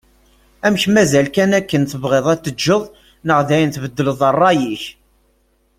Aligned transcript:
Amek 0.65 0.83
mazal 0.95 1.27
kan 1.35 1.51
akken 1.59 1.83
tebɣiḍ 1.91 2.25
ad 2.33 2.39
tt-teǧǧeḍ 2.39 2.83
neɣ 3.25 3.39
dayen 3.47 3.69
tbeddleḍ 3.71 4.19
rray-ik? 4.33 4.83